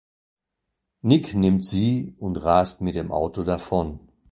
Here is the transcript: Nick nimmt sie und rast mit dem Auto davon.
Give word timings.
Nick 1.03 1.35
nimmt 1.35 1.63
sie 1.63 2.15
und 2.17 2.37
rast 2.37 2.81
mit 2.81 2.95
dem 2.95 3.11
Auto 3.11 3.43
davon. 3.43 3.99